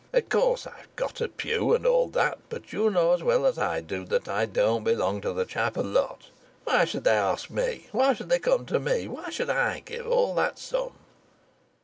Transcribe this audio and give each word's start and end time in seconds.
Of 0.13 0.29
course 0.29 0.65
I've 0.65 0.95
got 0.95 1.21
a 1.21 1.27
pew 1.27 1.75
and 1.75 1.85
all 1.85 2.07
that; 2.07 2.39
but 2.49 2.73
you 2.73 2.89
know 2.89 3.13
as 3.13 3.21
well 3.21 3.45
as 3.45 3.59
I 3.59 3.81
do 3.81 4.03
that 4.05 4.27
I 4.27 4.47
don't 4.47 4.83
belong 4.83 5.21
to 5.21 5.31
the 5.31 5.45
chapel 5.45 5.83
lot. 5.83 6.31
Why 6.63 6.85
should 6.85 7.03
they 7.03 7.11
ask 7.11 7.51
me? 7.51 7.85
Why 7.91 8.13
should 8.13 8.29
they 8.29 8.39
come 8.39 8.65
to 8.65 8.79
me? 8.79 9.07
Why 9.07 9.29
should 9.29 9.51
I 9.51 9.81
give 9.81 10.07
all 10.07 10.33
that 10.33 10.57
sum?" 10.57 10.93